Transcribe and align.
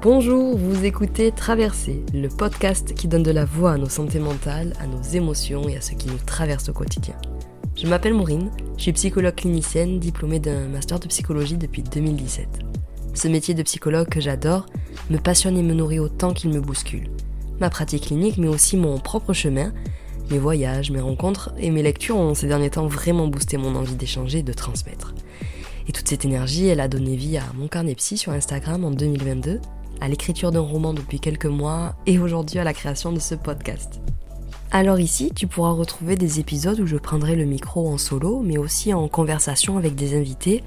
Bonjour, 0.00 0.56
vous 0.56 0.84
écoutez 0.84 1.32
Traverser, 1.32 2.04
le 2.14 2.28
podcast 2.28 2.94
qui 2.94 3.08
donne 3.08 3.24
de 3.24 3.32
la 3.32 3.44
voix 3.44 3.72
à 3.72 3.78
nos 3.78 3.88
santé 3.88 4.20
mentales, 4.20 4.72
à 4.78 4.86
nos 4.86 5.02
émotions 5.02 5.68
et 5.68 5.76
à 5.76 5.80
ce 5.80 5.94
qui 5.94 6.06
nous 6.06 6.18
traverse 6.24 6.68
au 6.68 6.72
quotidien. 6.72 7.16
Je 7.74 7.88
m'appelle 7.88 8.14
Maureen, 8.14 8.48
je 8.76 8.82
suis 8.82 8.92
psychologue 8.92 9.34
clinicienne 9.34 9.98
diplômée 9.98 10.38
d'un 10.38 10.68
master 10.68 11.00
de 11.00 11.08
psychologie 11.08 11.56
depuis 11.56 11.82
2017. 11.82 12.46
Ce 13.12 13.26
métier 13.26 13.54
de 13.54 13.62
psychologue 13.64 14.08
que 14.08 14.20
j'adore 14.20 14.66
me 15.10 15.18
passionne 15.18 15.58
et 15.58 15.64
me 15.64 15.74
nourrit 15.74 15.98
autant 15.98 16.32
qu'il 16.32 16.50
me 16.50 16.60
bouscule. 16.60 17.10
Ma 17.58 17.68
pratique 17.68 18.06
clinique, 18.06 18.38
mais 18.38 18.46
aussi 18.46 18.76
mon 18.76 19.00
propre 19.00 19.32
chemin, 19.32 19.72
mes 20.30 20.38
voyages, 20.38 20.92
mes 20.92 21.00
rencontres 21.00 21.52
et 21.58 21.72
mes 21.72 21.82
lectures 21.82 22.18
ont 22.18 22.34
ces 22.34 22.46
derniers 22.46 22.70
temps 22.70 22.86
vraiment 22.86 23.26
boosté 23.26 23.56
mon 23.56 23.74
envie 23.74 23.96
d'échanger 23.96 24.38
et 24.38 24.42
de 24.44 24.52
transmettre. 24.52 25.12
Et 25.88 25.92
toute 25.92 26.06
cette 26.06 26.24
énergie, 26.24 26.68
elle 26.68 26.80
a 26.80 26.86
donné 26.86 27.16
vie 27.16 27.36
à 27.36 27.44
mon 27.56 27.66
carnet 27.66 27.96
psy 27.96 28.16
sur 28.16 28.30
Instagram 28.30 28.84
en 28.84 28.92
2022 28.92 29.60
à 30.00 30.08
l'écriture 30.08 30.52
d'un 30.52 30.60
roman 30.60 30.94
depuis 30.94 31.20
quelques 31.20 31.46
mois 31.46 31.94
et 32.06 32.18
aujourd'hui 32.18 32.58
à 32.58 32.64
la 32.64 32.72
création 32.72 33.12
de 33.12 33.20
ce 33.20 33.34
podcast. 33.34 34.00
Alors 34.70 35.00
ici, 35.00 35.32
tu 35.34 35.46
pourras 35.46 35.72
retrouver 35.72 36.16
des 36.16 36.40
épisodes 36.40 36.78
où 36.78 36.86
je 36.86 36.96
prendrai 36.96 37.36
le 37.36 37.46
micro 37.46 37.88
en 37.88 37.96
solo, 37.96 38.40
mais 38.40 38.58
aussi 38.58 38.92
en 38.92 39.08
conversation 39.08 39.78
avec 39.78 39.94
des 39.94 40.14
invités 40.14 40.62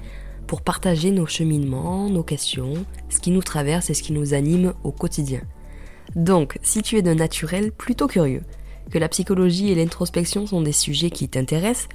pour 0.48 0.62
partager 0.62 1.12
nos 1.12 1.26
cheminements, 1.26 2.08
nos 2.10 2.24
questions, 2.24 2.84
ce 3.08 3.20
qui 3.20 3.30
nous 3.30 3.42
traverse 3.42 3.90
et 3.90 3.94
ce 3.94 4.02
qui 4.02 4.12
nous 4.12 4.34
anime 4.34 4.74
au 4.82 4.90
quotidien. 4.90 5.40
Donc, 6.16 6.58
si 6.62 6.82
tu 6.82 6.96
es 6.96 7.02
d'un 7.02 7.14
naturel 7.14 7.70
plutôt 7.70 8.08
curieux, 8.08 8.42
que 8.90 8.98
la 8.98 9.08
psychologie 9.08 9.70
et 9.70 9.74
l'introspection 9.76 10.46
sont 10.46 10.62
des 10.62 10.72
sujets 10.72 11.10
qui 11.10 11.28
t'intéressent, 11.28 11.88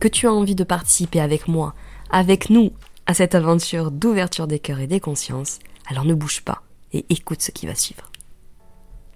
que 0.00 0.08
tu 0.08 0.26
as 0.26 0.32
envie 0.32 0.54
de 0.54 0.64
participer 0.64 1.20
avec 1.20 1.48
moi, 1.48 1.74
avec 2.10 2.50
nous, 2.50 2.72
à 3.06 3.14
cette 3.14 3.34
aventure 3.34 3.90
d'ouverture 3.90 4.46
des 4.46 4.58
cœurs 4.58 4.80
et 4.80 4.86
des 4.86 5.00
consciences, 5.00 5.60
alors 5.88 6.04
ne 6.04 6.14
bouge 6.14 6.42
pas 6.42 6.62
et 6.94 7.04
écoute 7.10 7.42
ce 7.42 7.50
qui 7.50 7.66
va 7.66 7.74
suivre. 7.74 8.10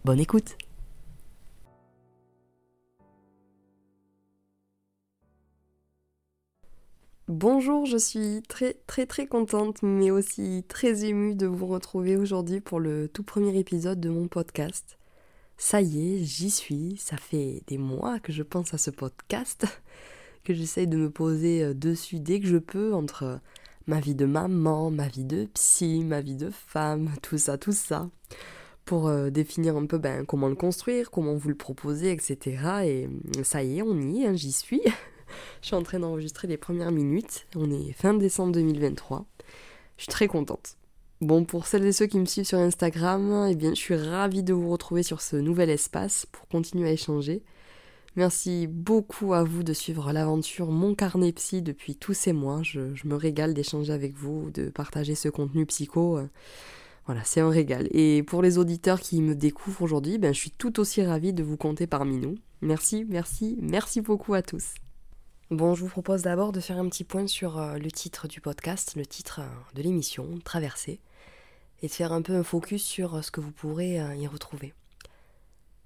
Bonne 0.05 0.21
écoute 0.21 0.57
Bonjour, 7.29 7.85
je 7.85 7.99
suis 7.99 8.43
très 8.49 8.75
très 8.87 9.05
très 9.07 9.27
contente 9.27 9.83
mais 9.83 10.11
aussi 10.11 10.65
très 10.67 11.05
émue 11.05 11.35
de 11.35 11.47
vous 11.47 11.67
retrouver 11.67 12.17
aujourd'hui 12.17 12.61
pour 12.61 12.81
le 12.81 13.07
tout 13.07 13.23
premier 13.23 13.57
épisode 13.59 14.01
de 14.01 14.09
mon 14.09 14.29
podcast. 14.29 14.99
Ça 15.57 15.81
y 15.83 16.15
est, 16.15 16.25
j'y 16.25 16.51
suis, 16.51 16.97
ça 16.97 17.17
fait 17.17 17.63
des 17.67 17.79
mois 17.79 18.19
que 18.19 18.33
je 18.33 18.43
pense 18.43 18.73
à 18.75 18.79
ce 18.79 18.91
podcast, 18.91 19.67
que 20.45 20.55
j'essaye 20.55 20.87
de 20.87 20.97
me 20.97 21.11
poser 21.11 21.63
euh, 21.63 21.75
dessus 21.75 22.19
dès 22.21 22.41
que 22.41 22.47
je 22.47 22.59
peux 22.59 22.95
entre 22.95 23.41
ma 23.89 24.01
vie 24.01 24.15
de 24.15 24.27
maman, 24.27 24.91
ma 24.91 25.09
vie 25.09 25.25
de 25.25 25.47
psy, 25.55 26.05
ma 26.05 26.21
vie 26.21 26.37
de 26.37 26.51
femme, 26.51 27.11
tout 27.23 27.39
ça, 27.39 27.59
tout 27.59 27.73
ça, 27.73 28.09
pour 28.85 29.09
euh, 29.09 29.31
définir 29.31 29.77
un 29.77 29.87
peu 29.87 29.99
ben, 29.99 30.25
comment 30.25 30.49
le 30.49 30.55
construire, 30.55 31.11
comment 31.11 31.35
vous 31.35 31.49
le 31.49 31.55
proposer, 31.57 32.13
etc. 32.13 32.39
Et 32.85 33.09
euh, 33.39 33.43
ça 33.43 33.65
y 33.65 33.79
est, 33.79 33.83
on 33.83 33.99
y 33.99 34.23
est, 34.23 34.27
hein, 34.27 34.37
j'y 34.37 34.53
suis. 34.53 34.83
je 35.63 35.67
suis 35.67 35.75
en 35.75 35.83
train 35.83 35.99
d'enregistrer 35.99 36.47
les 36.47 36.59
premières 36.59 36.93
minutes. 36.93 37.47
On 37.57 37.71
est 37.71 37.93
fin 37.93 38.15
décembre 38.15 38.53
2023. 38.53 39.27
Je 39.97 40.03
suis 40.05 40.13
très 40.13 40.29
contente. 40.29 40.77
Bon, 41.21 41.45
pour 41.45 41.67
celles 41.67 41.85
et 41.85 41.93
ceux 41.93 42.07
qui 42.07 42.21
me 42.21 42.27
suivent 42.27 42.47
sur 42.47 42.59
Instagram, 42.59 43.49
eh 43.51 43.57
bien, 43.57 43.71
je 43.71 43.81
suis 43.81 43.97
ravie 43.97 44.45
de 44.45 44.53
vous 44.53 44.71
retrouver 44.71 45.03
sur 45.03 45.21
ce 45.21 45.35
nouvel 45.35 45.69
espace 45.69 46.27
pour 46.31 46.47
continuer 46.47 46.89
à 46.89 46.93
échanger. 46.93 47.43
Merci 48.19 48.67
beaucoup 48.67 49.33
à 49.33 49.45
vous 49.45 49.63
de 49.63 49.73
suivre 49.73 50.13
l'aventure 50.13 50.73
Mon 50.73 50.97
Carnet 50.97 51.31
Psy 51.31 51.63
depuis 51.63 51.95
tous 51.95 52.15
ces 52.15 52.33
mois. 52.33 52.65
Je, 52.65 52.81
me 53.07 53.15
régale 53.15 53.55
d'échanger 53.55 53.93
avec 53.93 54.17
vous, 54.17 54.51
de 54.51 54.71
partager 54.71 55.15
ce 55.15 55.29
contenu 55.29 55.65
psycho. 55.67 56.19
Voilà, 57.07 57.23
c'est 57.23 57.39
un 57.39 57.49
régal. 57.49 57.87
Et 57.93 58.25
pour 58.25 58.43
les 58.43 58.59
auditeurs 58.59 58.99
qui 58.99 59.23
me 59.23 59.37
découvrent 59.37 59.83
aujourd'hui, 59.83 60.19
ben, 60.19 60.35
je 60.35 60.41
suis 60.41 60.51
tout 60.51 60.81
aussi 60.81 61.01
ravie 61.05 61.33
de 61.33 61.45
vous 61.45 61.57
compter 61.57 61.87
parmi 61.87 62.17
nous. 62.17 62.35
Merci, 62.61 63.07
merci, 63.09 63.57
merci 63.63 64.01
beaucoup 64.01 64.35
à 64.35 64.43
tous. 64.43 64.75
Bon, 65.53 65.77
je 65.77 65.83
vous 65.83 65.89
propose 65.89 66.23
d'abord 66.23 66.51
de 66.51 66.59
faire 66.59 66.79
un 66.79 66.89
petit 66.89 67.05
point 67.05 67.29
sur 67.29 67.57
euh, 67.57 67.79
le 67.79 67.93
titre 67.93 68.27
du 68.27 68.41
podcast, 68.41 68.97
le 68.97 69.07
titre 69.07 69.43
euh, 69.43 69.77
de 69.77 69.83
l'émission, 69.83 70.41
Traversée, 70.43 70.99
et 71.83 71.87
de 71.87 71.93
faire 71.93 72.13
un 72.13 72.23
peu 72.23 72.35
un 72.35 72.43
focus 72.43 72.83
sur 72.83 73.15
euh, 73.15 73.23
ce 73.23 73.31
que 73.31 73.41
vous 73.41 73.53
pourrez 73.53 74.01
y 74.17 74.27
retrouver. 74.27 74.75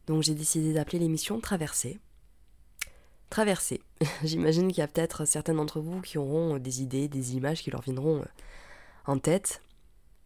Donc 0.06 0.22
j'ai 0.22 0.34
décidé 0.34 0.72
d'appeler 0.72 0.98
l'émission 0.98 1.38
Traversée, 1.38 2.00
traverser. 3.32 3.80
J'imagine 4.24 4.68
qu'il 4.68 4.78
y 4.78 4.82
a 4.82 4.88
peut-être 4.88 5.24
certains 5.24 5.54
d'entre 5.54 5.80
vous 5.80 6.02
qui 6.02 6.18
auront 6.18 6.56
euh, 6.56 6.58
des 6.58 6.82
idées, 6.82 7.08
des 7.08 7.34
images 7.34 7.62
qui 7.62 7.70
leur 7.70 7.80
viendront 7.80 8.20
euh, 8.20 8.26
en 9.06 9.18
tête. 9.18 9.62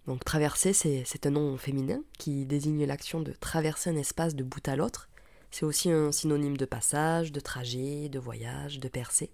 Donc 0.09 0.25
traverser, 0.25 0.73
c'est 0.73 1.27
un 1.27 1.31
nom 1.31 1.57
féminin 1.57 2.01
qui 2.19 2.47
désigne 2.47 2.85
l'action 2.85 3.21
de 3.21 3.33
traverser 3.33 3.91
un 3.91 3.97
espace 3.97 4.35
de 4.35 4.45
bout 4.45 4.67
à 4.69 4.77
l'autre. 4.77 5.09
C'est 5.51 5.65
aussi 5.65 5.91
un 5.91 6.13
synonyme 6.13 6.57
de 6.57 6.65
passage, 6.65 7.33
de 7.33 7.41
trajet, 7.41 8.09
de 8.09 8.19
voyage, 8.19 8.79
de 8.81 8.89
percée. 8.89 9.31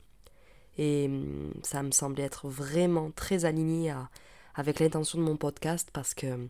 Et 0.76 1.06
hum, 1.06 1.52
ça 1.62 1.82
me 1.82 1.90
semblait 1.90 2.24
être 2.24 2.48
vraiment 2.48 3.10
très 3.10 3.46
aligné 3.46 3.94
avec 4.54 4.80
l'intention 4.80 5.18
de 5.18 5.24
mon 5.24 5.36
podcast 5.36 5.88
parce 5.92 6.14
que 6.14 6.48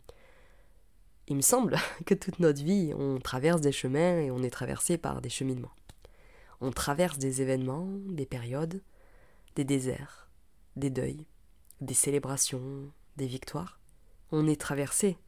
il 1.29 1.37
me 1.37 1.41
semble 1.41 1.77
que 2.07 2.15
toute 2.15 2.41
notre 2.41 2.63
vie, 2.63 2.93
on 2.97 3.19
traverse 3.21 3.61
des 3.61 3.73
chemins 3.73 4.19
et 4.19 4.31
on 4.33 4.43
est 4.43 4.51
traversé 4.51 4.99
par 4.99 5.21
des 5.21 5.31
cheminements. 5.31 5.73
On 6.65 6.71
traverse 6.71 7.19
des 7.19 7.43
événements, 7.43 7.89
des 8.07 8.25
périodes, 8.25 8.83
des 9.57 9.65
déserts, 9.65 10.31
des 10.77 10.91
deuils, 10.91 11.27
des 11.81 11.93
célébrations, 11.93 12.89
des 13.17 13.27
victoires. 13.27 13.81
On 14.31 14.47
est 14.47 14.61
traversé 14.61 15.19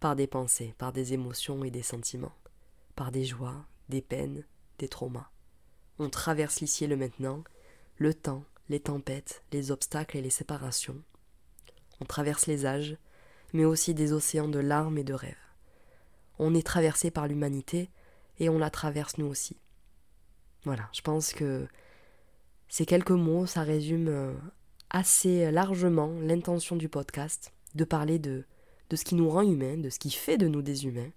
par 0.00 0.16
des 0.16 0.26
pensées, 0.26 0.74
par 0.78 0.92
des 0.92 1.12
émotions 1.12 1.62
et 1.62 1.70
des 1.70 1.84
sentiments, 1.84 2.34
par 2.96 3.12
des 3.12 3.24
joies, 3.24 3.64
des 3.88 4.02
peines, 4.02 4.44
des 4.78 4.88
traumas. 4.88 5.30
On 6.00 6.10
traverse 6.10 6.58
l'ici 6.58 6.82
et 6.82 6.88
le 6.88 6.96
maintenant, 6.96 7.44
le 7.96 8.12
temps, 8.12 8.42
les 8.68 8.80
tempêtes, 8.80 9.44
les 9.52 9.70
obstacles 9.70 10.16
et 10.16 10.22
les 10.22 10.28
séparations. 10.28 11.00
On 12.00 12.04
traverse 12.04 12.48
les 12.48 12.66
âges, 12.66 12.96
mais 13.52 13.64
aussi 13.64 13.94
des 13.94 14.12
océans 14.12 14.48
de 14.48 14.58
larmes 14.58 14.98
et 14.98 15.04
de 15.04 15.14
rêves. 15.14 15.36
On 16.40 16.52
est 16.52 16.66
traversé 16.66 17.12
par 17.12 17.28
l'humanité 17.28 17.90
et 18.40 18.48
on 18.48 18.58
la 18.58 18.70
traverse 18.70 19.18
nous 19.18 19.26
aussi. 19.26 19.56
Voilà, 20.64 20.88
je 20.92 21.00
pense 21.00 21.32
que 21.32 21.66
ces 22.68 22.86
quelques 22.86 23.10
mots, 23.10 23.46
ça 23.46 23.62
résume 23.62 24.08
euh, 24.08 24.32
assez 24.90 25.50
largement 25.50 26.12
l'intention 26.20 26.76
du 26.76 26.88
podcast, 26.88 27.52
de 27.74 27.84
parler 27.84 28.18
de, 28.18 28.44
de 28.90 28.96
ce 28.96 29.04
qui 29.04 29.14
nous 29.14 29.30
rend 29.30 29.42
humains, 29.42 29.78
de 29.78 29.88
ce 29.88 29.98
qui 29.98 30.10
fait 30.10 30.36
de 30.36 30.48
nous 30.48 30.62
des 30.62 30.86
humains, 30.86 31.10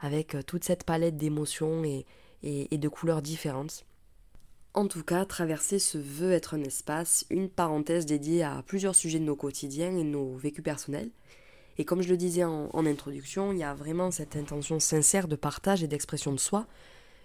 avec 0.00 0.34
euh, 0.34 0.42
toute 0.42 0.64
cette 0.64 0.84
palette 0.84 1.16
d'émotions 1.16 1.84
et, 1.84 2.04
et, 2.42 2.76
de 2.76 2.88
couleurs 2.88 3.22
différentes. 3.22 3.86
En 4.74 4.86
tout 4.86 5.04
cas, 5.04 5.24
traverser 5.24 5.78
ce 5.78 5.96
veut 5.96 6.32
être 6.32 6.54
un 6.54 6.62
espace, 6.62 7.24
une 7.30 7.48
parenthèse 7.48 8.06
dédiée 8.06 8.42
à 8.42 8.62
plusieurs 8.66 8.94
sujets 8.94 9.20
de 9.20 9.24
nos 9.24 9.36
quotidiens 9.36 9.96
et 9.96 10.02
de 10.02 10.08
nos 10.08 10.34
vécus 10.36 10.64
personnels. 10.64 11.10
Et 11.78 11.84
comme 11.84 12.02
je 12.02 12.08
le 12.08 12.16
disais 12.16 12.44
en, 12.44 12.68
en 12.72 12.86
introduction, 12.86 13.52
il 13.52 13.58
y 13.58 13.62
a 13.62 13.72
vraiment 13.72 14.10
cette 14.10 14.36
intention 14.36 14.80
sincère 14.80 15.28
de 15.28 15.36
partage 15.36 15.82
et 15.82 15.88
d'expression 15.88 16.32
de 16.32 16.38
soi, 16.38 16.66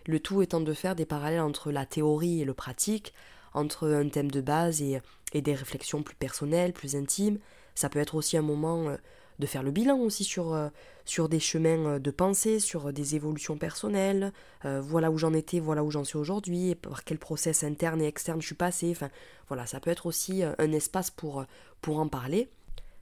le 0.06 0.20
tout 0.20 0.42
étant 0.42 0.62
de 0.62 0.74
faire 0.74 0.96
des 0.96 1.06
parallèles 1.06 1.42
entre 1.42 1.72
la 1.72 1.86
théorie 1.86 2.42
et 2.42 2.46
le 2.46 2.54
pratique, 2.54 3.14
entre 3.54 3.88
un 3.88 4.10
thème 4.10 4.32
de 4.32 4.42
base 4.42 4.82
et, 4.82 5.02
des 5.34 5.54
réflexions 5.54 6.04
plus 6.04 6.16
personnelles, 6.16 6.74
plus 6.74 6.96
intimes. 6.96 7.40
Ça 7.76 7.90
peut 7.90 8.00
être 8.00 8.16
aussi 8.16 8.36
un 8.36 8.42
moment 8.42 8.90
euh, 8.90 8.98
de 9.38 9.46
faire 9.46 9.64
le 9.64 9.72
bilan 9.72 9.98
aussi 10.00 10.24
sur, 10.24 10.54
euh, 10.54 10.70
sur 11.06 11.30
des 11.30 11.40
chemins 11.40 11.86
euh, 11.86 12.00
de 12.00 12.12
pensée, 12.12 12.60
sur 12.60 12.92
des 12.92 13.16
évolutions 13.16 13.58
personnelles, 13.58 14.34
voilà 14.64 15.12
où 15.12 15.18
j'en 15.18 15.34
étais, 15.34 15.60
voilà 15.60 15.84
où 15.84 15.92
j'en 15.92 16.04
suis 16.04 16.18
aujourd'hui, 16.18 16.76
par 16.76 17.04
quel 17.04 17.18
process 17.18 17.64
interne 17.64 18.02
et 18.02 18.08
externe 18.08 18.42
je 18.42 18.48
suis 18.48 18.56
passé. 18.56 18.90
Enfin, 18.92 19.10
voilà, 19.48 19.66
ça 19.66 19.80
peut 19.80 19.92
être 19.92 20.06
aussi 20.06 20.44
un 20.44 20.72
espace 20.72 21.12
pour, 21.12 21.46
pour 21.82 22.00
en 22.00 22.08
parler. 22.08 22.50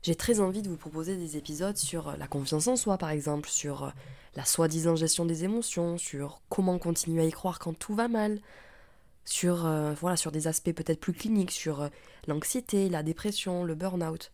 J'ai 0.03 0.15
très 0.15 0.39
envie 0.39 0.61
de 0.61 0.69
vous 0.69 0.77
proposer 0.77 1.17
des 1.17 1.37
épisodes 1.37 1.77
sur 1.77 2.15
la 2.17 2.27
confiance 2.27 2.67
en 2.67 2.75
soi, 2.75 2.97
par 2.97 3.09
exemple, 3.09 3.49
sur 3.49 3.91
la 4.35 4.45
soi-disant 4.45 4.95
gestion 4.95 5.25
des 5.25 5.43
émotions, 5.43 5.97
sur 5.97 6.41
comment 6.49 6.77
continuer 6.77 7.23
à 7.23 7.25
y 7.25 7.31
croire 7.31 7.59
quand 7.59 7.73
tout 7.73 7.95
va 7.95 8.07
mal, 8.07 8.39
sur, 9.25 9.65
euh, 9.65 9.93
voilà, 9.99 10.15
sur 10.15 10.31
des 10.31 10.47
aspects 10.47 10.71
peut-être 10.71 10.99
plus 10.99 11.13
cliniques, 11.13 11.51
sur 11.51 11.81
euh, 11.81 11.89
l'anxiété, 12.27 12.87
la 12.87 13.03
dépression, 13.03 13.63
le 13.63 13.75
burn-out. 13.75 14.31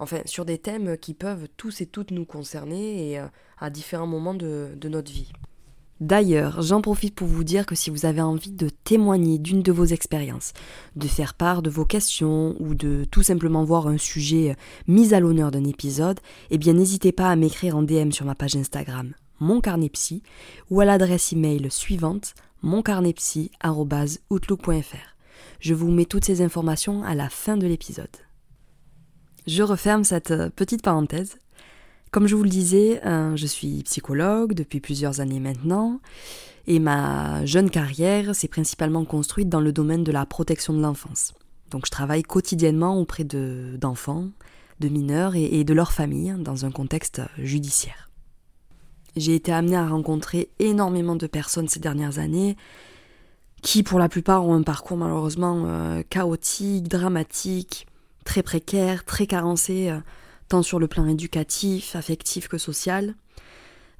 Enfin, 0.00 0.20
sur 0.26 0.44
des 0.44 0.58
thèmes 0.58 0.98
qui 0.98 1.14
peuvent 1.14 1.48
tous 1.56 1.80
et 1.80 1.86
toutes 1.86 2.10
nous 2.10 2.26
concerner 2.26 3.18
euh, 3.18 3.26
à 3.58 3.70
différents 3.70 4.08
moments 4.08 4.34
de 4.34 4.76
notre 4.82 5.10
vie. 5.10 5.32
D'ailleurs, 6.00 6.60
j'en 6.60 6.80
profite 6.80 7.14
pour 7.14 7.28
vous 7.28 7.44
dire 7.44 7.66
que 7.66 7.74
si 7.74 7.88
vous 7.88 8.04
avez 8.04 8.20
envie 8.20 8.50
de 8.50 8.68
témoigner 8.68 9.38
d'une 9.38 9.62
de 9.62 9.72
vos 9.72 9.84
expériences, 9.84 10.52
de 10.96 11.06
faire 11.06 11.34
part 11.34 11.62
de 11.62 11.70
vos 11.70 11.84
questions 11.84 12.56
ou 12.58 12.74
de 12.74 13.04
tout 13.10 13.22
simplement 13.22 13.64
voir 13.64 13.86
un 13.86 13.98
sujet 13.98 14.56
mis 14.88 15.14
à 15.14 15.20
l'honneur 15.20 15.50
d'un 15.50 15.64
épisode, 15.64 16.20
eh 16.50 16.58
bien 16.58 16.72
n'hésitez 16.72 17.12
pas 17.12 17.30
à 17.30 17.36
m'écrire 17.36 17.76
en 17.76 17.82
DM 17.82 18.10
sur 18.10 18.26
ma 18.26 18.34
page 18.34 18.56
Instagram 18.56 19.14
mon 19.40 19.60
ou 20.70 20.80
à 20.80 20.84
l'adresse 20.84 21.32
email 21.32 21.66
suivante 21.70 22.34
moncarnetpsy.outlook.fr. 22.62 25.16
Je 25.60 25.74
vous 25.74 25.90
mets 25.90 26.06
toutes 26.06 26.24
ces 26.24 26.40
informations 26.40 27.02
à 27.02 27.14
la 27.14 27.28
fin 27.28 27.56
de 27.56 27.66
l'épisode. 27.66 28.08
Je 29.46 29.62
referme 29.62 30.04
cette 30.04 30.32
petite 30.56 30.82
parenthèse. 30.82 31.36
Comme 32.14 32.28
je 32.28 32.36
vous 32.36 32.44
le 32.44 32.48
disais, 32.48 33.04
euh, 33.04 33.34
je 33.34 33.44
suis 33.44 33.82
psychologue 33.82 34.54
depuis 34.54 34.78
plusieurs 34.78 35.18
années 35.18 35.40
maintenant 35.40 35.98
et 36.68 36.78
ma 36.78 37.44
jeune 37.44 37.70
carrière 37.70 38.36
s'est 38.36 38.46
principalement 38.46 39.04
construite 39.04 39.48
dans 39.48 39.60
le 39.60 39.72
domaine 39.72 40.04
de 40.04 40.12
la 40.12 40.24
protection 40.24 40.72
de 40.74 40.80
l'enfance. 40.80 41.34
Donc 41.72 41.86
je 41.86 41.90
travaille 41.90 42.22
quotidiennement 42.22 43.00
auprès 43.00 43.24
d'enfants, 43.24 44.28
de, 44.78 44.88
mineurs 44.88 45.34
et, 45.34 45.64
de 45.64 45.74
leurs 45.74 45.90
familles 45.90 46.36
dans 46.38 46.64
un 46.64 46.70
contexte 46.70 47.20
judiciaire. 47.36 48.08
J'ai 49.16 49.34
été 49.34 49.52
amenée 49.52 49.74
à 49.74 49.88
rencontrer 49.88 50.50
énormément 50.60 51.16
de 51.16 51.26
personnes 51.26 51.66
ces 51.66 51.80
dernières 51.80 52.20
années 52.20 52.56
qui 53.60 53.82
pour 53.82 53.98
la 53.98 54.08
plupart 54.08 54.46
ont 54.46 54.54
un 54.54 54.62
parcours 54.62 54.98
malheureusement 54.98 55.64
euh, 55.66 56.04
chaotique, 56.08 56.86
dramatique, 56.86 57.88
très 58.24 58.44
précaire, 58.44 59.04
très 59.04 59.26
carencé, 59.26 59.90
euh, 59.90 59.98
tant 60.48 60.62
sur 60.62 60.78
le 60.78 60.88
plan 60.88 61.06
éducatif, 61.06 61.96
affectif 61.96 62.48
que 62.48 62.58
social. 62.58 63.14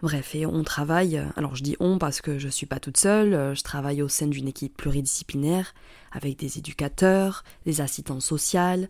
Bref, 0.03 0.35
et 0.35 0.45
on 0.45 0.63
travaille, 0.65 1.17
euh, 1.17 1.27
alors 1.37 1.57
je 1.57 1.63
dis 1.63 1.77
on 1.81 1.99
parce 1.99 2.21
que 2.21 2.39
je 2.39 2.47
ne 2.47 2.51
suis 2.51 2.67
pas 2.67 2.81
toute 2.81 2.99
seule, 2.99 3.55
je 3.55 3.63
travaille 3.63 4.03
au 4.03 4.09
sein 4.09 4.27
d'une 4.27 4.49
équipe 4.49 4.77
pluridisciplinaire 4.77 5.73
avec 6.13 6.39
des 6.39 6.59
éducateurs, 6.59 7.43
des 7.65 7.81
assistants 7.81 8.21
sociales, 8.21 8.89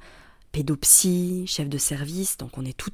pédopsies, 0.51 1.47
chefs 1.47 1.69
de 1.69 1.79
service, 1.79 2.37
donc 2.37 2.59
on 2.59 2.65
est 2.65 2.77
tout, 2.77 2.91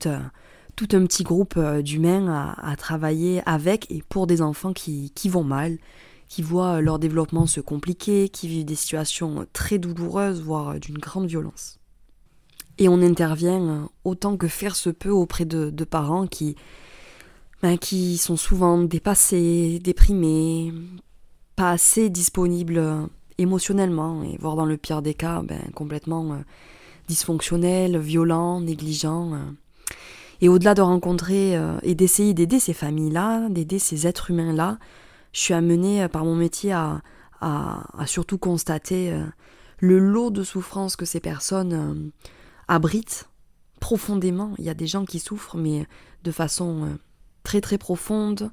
tout 0.77 0.89
un 0.93 1.07
petit 1.07 1.23
groupe 1.23 1.59
d'humains 1.81 2.55
à, 2.63 2.77
travailler 2.77 3.43
avec 3.47 3.91
et 3.91 4.03
pour 4.09 4.27
des 4.27 4.43
enfants 4.43 4.73
qui, 4.73 5.13
qui 5.15 5.29
vont 5.29 5.45
mal, 5.45 5.79
qui 6.29 6.43
voient 6.43 6.81
leur 6.81 6.99
développement 6.99 7.47
se 7.47 7.61
compliquer, 7.61 8.29
qui 8.29 8.49
vivent 8.49 8.65
des 8.65 8.77
situations 8.77 9.47
très 9.53 9.79
douloureuses, 9.79 10.41
voire 10.41 10.79
d'une 10.79 10.99
grande 10.99 11.27
violence. 11.27 11.80
Et 12.81 12.89
on 12.89 13.01
intervient 13.01 13.89
autant 14.05 14.37
que 14.37 14.49
faire 14.49 14.75
se 14.75 14.91
peut 14.91 15.11
auprès 15.11 15.45
de, 15.45 15.85
parents 15.85 16.27
qui, 16.27 16.57
ben, 17.63 17.79
qui 17.79 18.17
sont 18.17 18.37
souvent 18.37 18.79
dépassés, 18.79 19.79
déprimés, 19.85 20.73
pas 21.55 21.71
assez 21.71 22.11
disponibles 22.11 22.83
émotionnellement, 23.39 24.25
et 24.25 24.37
voire 24.39 24.57
dans 24.57 24.67
le 24.67 24.77
pire 24.77 25.03
des 25.03 25.15
cas, 25.15 25.43
ben, 25.43 25.61
complètement 25.75 26.33
euh, 26.33 26.39
dysfonctionnels, 27.07 27.99
violents, 27.99 28.61
négligents. 28.61 29.35
Euh. 29.35 29.51
Et 30.41 30.49
au-delà 30.49 30.75
de 30.75 30.83
rencontrer 30.83 31.57
euh, 31.57 31.79
et 31.83 31.95
d'essayer 31.95 32.35
d'aider 32.35 32.61
ces 32.61 32.73
familles-là, 32.73 33.49
d'aider 33.49 33.79
ces 33.79 34.07
êtres 34.07 34.31
humains-là, 34.31 34.79
je 35.33 35.41
suis 35.41 35.55
amenée 35.55 36.03
euh, 36.03 36.09
par 36.09 36.25
mon 36.25 36.35
métier 36.35 36.73
à, 36.73 37.03
surtout 38.07 38.37
constater 38.39 39.13
euh, 39.13 39.25
le 39.79 39.99
lot 39.99 40.31
de 40.31 40.43
souffrances 40.43 40.97
que 40.97 41.07
ces 41.07 41.21
personnes 41.21 42.11
euh, 42.71 42.75
abritent 42.75 43.29
profondément. 43.81 44.53
Il 44.59 44.65
y 44.65 44.71
a 44.71 44.75
des 44.75 44.87
gens 44.87 45.05
qui 45.05 45.19
souffrent, 45.19 45.57
mais 45.57 45.87
de 46.23 46.31
façon 46.31 46.99
très 47.43 47.61
très 47.61 47.79
profonde, 47.79 48.51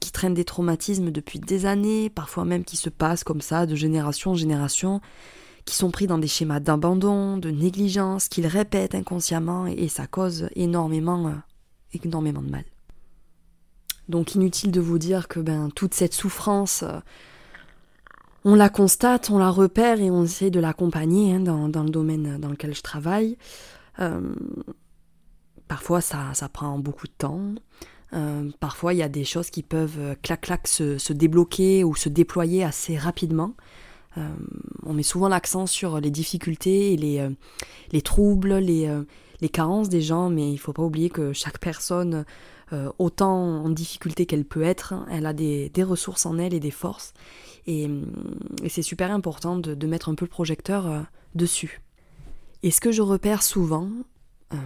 qui 0.00 0.12
traînent 0.12 0.34
des 0.34 0.44
traumatismes 0.44 1.10
depuis 1.10 1.38
des 1.38 1.66
années, 1.66 2.08
parfois 2.08 2.44
même 2.44 2.64
qui 2.64 2.76
se 2.76 2.88
passent 2.88 3.24
comme 3.24 3.40
ça 3.40 3.66
de 3.66 3.74
génération 3.74 4.32
en 4.32 4.34
génération, 4.34 5.00
qui 5.64 5.76
sont 5.76 5.90
pris 5.90 6.06
dans 6.06 6.18
des 6.18 6.26
schémas 6.26 6.60
d'abandon, 6.60 7.36
de 7.36 7.50
négligence, 7.50 8.28
qu'ils 8.28 8.46
répètent 8.46 8.94
inconsciemment, 8.94 9.66
et 9.66 9.88
ça 9.88 10.06
cause 10.06 10.48
énormément, 10.54 11.34
énormément 11.92 12.42
de 12.42 12.50
mal. 12.50 12.64
Donc 14.08 14.34
inutile 14.34 14.72
de 14.72 14.80
vous 14.80 14.98
dire 14.98 15.28
que 15.28 15.38
ben, 15.38 15.70
toute 15.74 15.94
cette 15.94 16.14
souffrance, 16.14 16.82
euh, 16.82 16.98
on 18.44 18.54
la 18.54 18.68
constate, 18.68 19.30
on 19.30 19.38
la 19.38 19.50
repère 19.50 20.00
et 20.00 20.10
on 20.10 20.24
essaie 20.24 20.50
de 20.50 20.60
l'accompagner 20.60 21.34
hein, 21.34 21.40
dans, 21.40 21.82
le 21.82 21.90
domaine 21.90 22.38
dans 22.38 22.48
lequel 22.48 22.74
je 22.74 22.82
travaille. 22.82 23.36
Euh, 24.00 24.34
parfois 25.68 26.00
ça, 26.00 26.32
prend 26.52 26.78
beaucoup 26.78 27.06
de 27.06 27.12
temps. 27.12 27.54
Euh, 28.12 28.50
parfois 28.58 28.92
il 28.92 28.96
y 28.96 29.02
a 29.02 29.08
des 29.08 29.24
choses 29.24 29.50
qui 29.50 29.62
peuvent 29.62 30.16
clac-clac 30.22 30.66
se, 30.66 31.12
débloquer 31.12 31.84
ou 31.84 31.94
se 31.94 32.08
déployer 32.08 32.64
assez 32.64 32.96
rapidement. 32.96 33.54
on 34.84 34.92
met 34.92 35.04
souvent 35.04 35.28
l'accent 35.28 35.66
sur 35.66 36.00
les 36.00 36.10
difficultés 36.10 36.94
et 36.94 36.96
les, 36.96 37.28
les 37.92 38.02
troubles, 38.02 38.54
les, 38.54 39.48
carences 39.52 39.88
des 39.88 40.02
gens, 40.02 40.30
mais 40.30 40.48
il 40.48 40.54
ne 40.54 40.58
faut 40.58 40.72
pas 40.72 40.82
oublier 40.82 41.10
que 41.10 41.32
chaque 41.32 41.58
personne 41.58 42.24
euh, 42.72 42.92
autant 43.00 43.64
en 43.64 43.68
difficulté 43.68 44.26
qu'elle 44.26 44.44
peut 44.44 44.62
être, 44.62 44.94
elle 45.10 45.26
a 45.26 45.32
des, 45.32 45.72
ressources 45.82 46.24
en 46.24 46.38
elle 46.38 46.54
et 46.54 46.60
des 46.60 46.70
forces. 46.70 47.14
Et, 47.66 47.88
c'est 48.68 48.82
super 48.82 49.10
important 49.10 49.56
de, 49.58 49.86
mettre 49.86 50.08
un 50.08 50.14
peu 50.14 50.24
le 50.24 50.30
projecteur 50.30 50.86
euh, 50.86 51.00
dessus. 51.34 51.80
Et 52.62 52.70
ce 52.70 52.80
que 52.80 52.92
je 52.92 53.02
repère 53.02 53.42
souvent, 53.42 53.88
euh, 54.52 54.56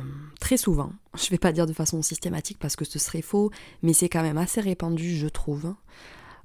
très 0.41 0.57
souvent, 0.57 0.93
je 1.17 1.27
ne 1.27 1.31
vais 1.31 1.39
pas 1.39 1.53
dire 1.53 1.67
de 1.67 1.73
façon 1.73 2.03
systématique 2.03 2.59
parce 2.59 2.77
que 2.77 2.85
ce 2.85 2.99
serait 2.99 3.23
faux, 3.23 3.51
mais 3.83 3.93
c'est 3.93 4.09
quand 4.09 4.23
même 4.23 4.39
assez 4.39 4.61
répandu, 4.61 5.17
je 5.17 5.29
trouve, 5.29 5.75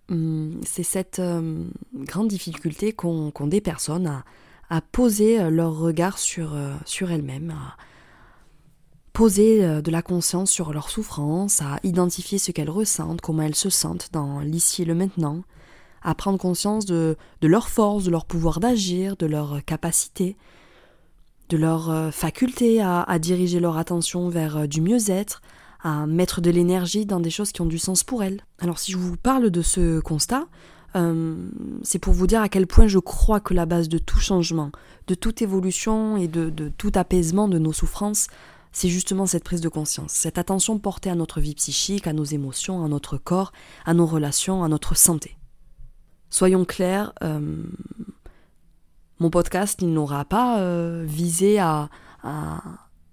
hum, 0.09 0.59
c'est 0.65 0.83
cette 0.83 1.21
grande 1.93 2.27
difficulté 2.27 2.93
qu'ont 2.93 3.31
des 3.47 3.61
personnes 3.61 4.07
à, 4.07 4.25
à, 4.69 4.81
poser 4.81 5.49
leur 5.49 5.77
regard 5.77 6.17
sur, 6.17 6.55
sur 6.85 7.11
elles-mêmes, 7.11 7.53
poser 9.19 9.65
euh, 9.65 9.81
de 9.81 9.91
la 9.91 10.01
conscience 10.01 10.49
sur 10.49 10.71
leur 10.71 10.89
souffrance, 10.89 11.61
à 11.61 11.81
identifier 11.83 12.37
ce 12.37 12.53
qu'elles 12.53 12.69
ressentent, 12.69 13.19
comment 13.19 13.43
elles 13.43 13.53
se 13.53 13.69
sentent 13.69 14.07
dans 14.13 14.39
l'ici 14.39 14.83
et 14.83 14.85
le 14.85 14.95
maintenant, 14.95 15.43
à 16.01 16.15
prendre 16.15 16.37
conscience 16.37 16.85
de, 16.85 17.17
de 17.41 17.47
leur 17.47 17.69
force, 17.69 18.03
de 18.03 18.11
leur 18.11 18.25
pouvoir 18.25 18.59
d'agir, 18.59 19.15
de 19.17 19.25
leur 19.25 19.63
capacité, 19.65 20.35
de 21.49 21.57
leur 21.57 21.89
euh, 21.89 22.11
faculté 22.11 22.81
à, 22.81 23.19
diriger 23.19 23.59
leur 23.59 23.77
attention 23.77 24.29
vers 24.29 24.57
euh, 24.57 24.67
du 24.67 24.81
mieux-être, 24.81 25.41
à 25.81 26.05
mettre 26.05 26.41
de 26.41 26.51
l'énergie 26.51 27.05
dans 27.05 27.19
des 27.19 27.29
choses 27.29 27.51
qui 27.51 27.61
ont 27.61 27.65
du 27.65 27.79
sens 27.79 28.03
pour 28.03 28.23
elles. 28.23 28.41
Alors 28.59 28.79
si 28.79 28.91
je 28.91 28.97
vous 28.97 29.15
parle 29.15 29.49
de 29.49 29.61
ce 29.61 29.99
constat, 29.99 30.45
c'est 31.83 31.99
pour 31.99 32.13
vous 32.13 32.25
dire 32.25 32.41
à 32.41 32.49
quel 32.49 32.65
point 32.65 32.87
je 32.87 32.97
crois 32.97 33.39
que 33.39 33.53
la 33.53 33.67
base 33.67 33.87
de 33.89 33.99
tout 33.99 34.17
changement, 34.17 34.71
de 35.05 35.13
toute 35.13 35.43
évolution 35.43 36.17
et 36.17 36.27
de, 36.27 36.49
de 36.49 36.67
tout 36.67 36.91
apaisement 36.95 37.47
de 37.47 37.59
nos 37.59 37.71
souffrances 37.71 38.27
c'est 38.71 38.89
justement 38.89 39.25
cette 39.25 39.43
prise 39.43 39.61
de 39.61 39.69
conscience, 39.69 40.11
cette 40.11 40.37
attention 40.37 40.77
portée 40.77 41.09
à 41.09 41.15
notre 41.15 41.39
vie 41.39 41.55
psychique, 41.55 42.07
à 42.07 42.13
nos 42.13 42.23
émotions, 42.23 42.83
à 42.83 42.87
notre 42.87 43.17
corps, 43.17 43.51
à 43.85 43.93
nos 43.93 44.05
relations, 44.05 44.63
à 44.63 44.67
notre 44.67 44.95
santé. 44.95 45.38
Soyons 46.29 46.63
clairs, 46.63 47.13
euh, 47.23 47.63
mon 49.19 49.29
podcast 49.29 49.81
n'aura 49.81 50.25
pas 50.25 50.59
euh, 50.59 51.03
visé 51.07 51.59
à, 51.59 51.89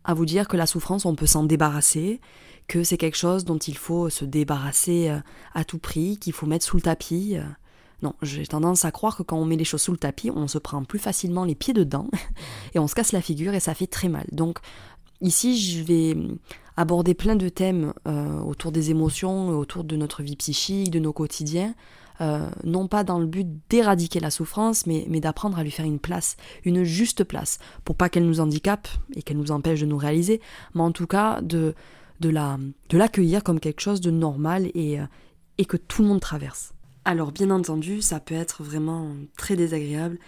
vous 0.09 0.27
dire 0.27 0.49
que 0.49 0.57
la 0.57 0.67
souffrance, 0.67 1.07
on 1.07 1.15
peut 1.15 1.27
s'en 1.27 1.45
débarrasser, 1.45 2.21
que 2.69 2.85
c'est 2.85 2.99
quelque 2.99 3.17
chose 3.17 3.45
dont 3.45 3.59
il 3.59 3.77
faut 3.77 4.11
se 4.11 4.25
débarrasser 4.25 5.09
euh, 5.09 5.19
à 5.55 5.65
tout 5.65 5.79
prix, 5.79 6.19
qu'il 6.19 6.33
faut 6.33 6.47
mettre 6.47 6.65
sous 6.65 6.77
le 6.77 6.83
tapis. 6.83 7.37
Non, 8.03 8.15
j'ai 8.21 8.47
tendance 8.47 8.85
à 8.85 8.91
croire 8.91 9.17
que 9.17 9.23
quand 9.23 9.39
on 9.39 9.47
met 9.47 9.57
les 9.57 9.65
choses 9.65 9.83
sous 9.83 9.93
le 9.93 9.99
tapis, 9.99 10.31
on 10.31 10.47
se 10.47 10.59
prend 10.59 10.85
plus 10.85 10.99
facilement 10.99 11.45
les 11.45 11.55
pieds 11.55 11.73
dedans 11.73 12.09
et 12.75 12.79
on 12.79 12.87
se 12.87 12.95
casse 12.95 13.13
la 13.13 13.23
figure 13.23 13.55
et 13.55 13.61
ça 13.61 13.75
fait 13.75 13.87
très 13.87 14.09
mal. 14.09 14.27
Donc 14.33 14.59
Ici, 15.23 15.59
je 15.59 15.83
vais 15.83 16.15
aborder 16.77 17.15
plein 17.15 17.37
de 17.37 17.49
thèmes 17.49 17.95
autour 18.45 18.71
des 18.71 18.91
émotions, 18.91 19.49
autour 19.49 19.83
de 19.83 19.97
notre 19.97 20.23
vie 20.23 20.37
psychique, 20.37 20.91
de 20.91 20.99
nos 20.99 21.15
quotidiens, 21.15 21.75
euh, 22.21 22.49
non 22.65 22.89
pas 22.89 23.05
dans 23.05 23.19
le 23.19 23.27
but 23.27 23.47
d'éradiquer 23.69 24.21
la 24.21 24.31
souffrance, 24.31 24.87
mais, 24.87 25.05
d'apprendre 25.21 25.59
à 25.59 25.65
lui 25.65 25.71
faire 25.71 25.87
une 25.87 25.99
place, 25.99 26.37
une 26.65 26.85
juste 26.85 27.25
place, 27.25 27.59
pour 27.85 27.97
pas 27.97 28.09
qu'elle 28.09 28.27
nous 28.27 28.41
handicape 28.41 28.89
et 29.15 29.23
qu'elle 29.23 29.39
nous 29.39 29.51
empêche 29.51 29.81
de 29.81 29.87
nous 29.87 29.99
réaliser, 29.99 30.41
mais 30.75 30.83
en 30.83 30.93
tout 30.93 31.07
cas 31.07 31.41
de, 31.43 31.75
de 32.21 32.97
l'accueillir 32.97 33.43
comme 33.43 33.61
quelque 33.61 33.81
chose 33.81 34.01
de 34.01 34.11
normal 34.11 34.71
euh, 34.77 35.07
et 35.59 35.65
que 35.65 35.77
tout 35.77 36.03
le 36.03 36.09
monde 36.09 36.21
traverse. 36.21 36.73
Alors 37.05 37.33
bien 37.33 37.51
entendu, 37.51 38.03
ça 38.03 38.21
peut 38.21 38.35
être 38.35 38.63
vraiment 38.63 39.13
très 39.37 39.57
désagréable 39.57 40.19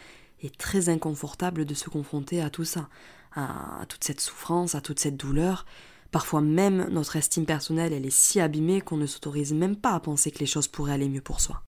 et 0.42 0.50
très 0.50 0.88
inconfortable 0.88 1.64
de 1.64 1.74
se 1.74 1.90
confronter 1.90 2.40
à 2.40 2.50
tout 2.50 2.64
ça 2.64 2.88
à, 3.34 3.84
toute 3.88 4.04
cette 4.04 4.20
souffrance, 4.20 4.74
à 4.74 4.80
toute 4.80 4.98
cette 4.98 5.16
douleur. 5.16 5.66
Parfois 6.10 6.40
même, 6.40 6.88
notre 6.90 7.16
estime 7.16 7.44
personnelle, 7.44 7.92
elle 7.92 8.06
est 8.06 8.10
si 8.10 8.40
abîmée 8.40 8.80
qu'on 8.80 8.96
ne 8.96 9.06
s'autorise 9.06 9.52
même 9.52 9.76
pas 9.76 9.92
à 9.92 10.00
penser 10.00 10.30
que 10.30 10.38
les 10.38 10.46
choses 10.46 10.68
pourraient 10.68 10.94
aller 10.94 11.08
mieux 11.08 11.20
pour 11.20 11.40
soi. 11.40 11.62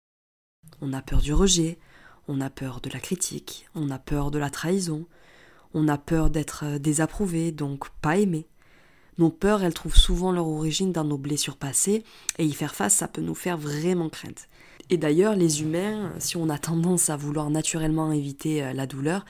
On 0.83 0.95
a 0.95 1.03
peur 1.03 1.21
du 1.21 1.35
rejet, 1.35 1.79
on 2.27 2.41
a 2.41 2.49
peur 2.49 2.81
de 2.81 2.89
la 2.89 3.01
critique, 3.01 3.67
on 3.75 3.91
a 3.91 3.99
peur 3.99 4.31
de 4.31 4.39
la 4.39 4.49
trahison, 4.49 5.07
on 5.75 5.89
a 5.89 5.99
peur 5.99 6.31
d'être 6.31 6.79
désapprouvé, 6.79 7.53
donc 7.53 7.91
pas 8.01 8.17
aimé. 8.17 8.47
Nos 9.19 9.29
peurs, 9.29 9.63
elles 9.63 9.75
trouvent 9.75 9.97
souvent 9.97 10.33
leur 10.33 10.49
origine 10.49 10.93
dans 10.93 11.05
nos 11.05 11.19
blessures 11.19 11.59
passées, 11.59 12.03
et 12.39 12.47
y 12.47 12.53
faire 12.53 12.75
face, 12.75 12.95
ça 12.95 13.09
peut 13.09 13.21
nous 13.21 13.35
faire 13.35 13.59
vraiment 13.59 14.09
crainte. 14.09 14.49
Et 14.89 14.97
d'ailleurs, 14.97 15.37
les 15.37 15.61
humains, 15.61 16.13
si 16.19 16.39
on 16.39 16.49
a 16.49 16.59
tendance 16.59 17.11
à 17.11 17.17
vouloir 17.17 17.51
naturellement 17.51 18.11
éviter 18.11 18.65
euh, 18.65 18.73
la 18.73 18.87
douleur, 18.87 19.27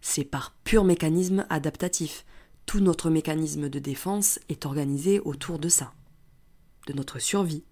c'est 0.00 0.24
par 0.24 0.54
pur 0.64 0.84
mécanisme 0.84 1.46
adaptatif. 1.50 2.24
Tout 2.64 2.80
notre 2.80 3.10
mécanisme 3.10 3.68
de 3.68 3.78
défense 3.78 4.40
est 4.48 4.64
organisé 4.64 5.20
autour 5.20 5.58
de 5.58 5.68
ça, 5.68 5.92
de 6.86 6.94
notre 6.94 7.18
survie. 7.18 7.62